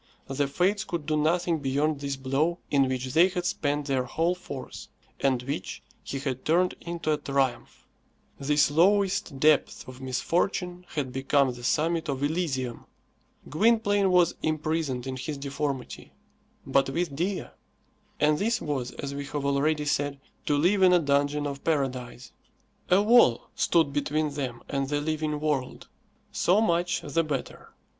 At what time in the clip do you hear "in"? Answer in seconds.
2.71-2.89, 15.05-15.17, 20.81-20.93